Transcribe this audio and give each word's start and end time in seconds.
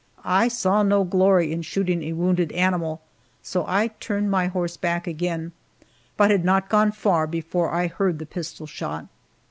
I 0.25 0.47
saw 0.47 0.81
no 0.81 1.03
glory 1.03 1.51
in 1.51 1.61
shooting 1.61 2.01
a 2.01 2.13
wounded 2.13 2.51
animal, 2.53 3.03
so 3.43 3.65
I 3.67 3.89
turned 3.99 4.31
my 4.31 4.47
horse 4.47 4.75
back 4.75 5.05
again, 5.05 5.51
but 6.17 6.31
had 6.31 6.43
not 6.43 6.69
gone 6.69 6.91
far 6.91 7.27
before 7.27 7.69
I 7.69 7.85
heard 7.85 8.17
the 8.17 8.25
pistol 8.25 8.65
shot. 8.65 9.05